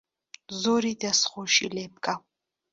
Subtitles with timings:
[0.61, 2.15] زۆری دەسخۆشی لێ بکە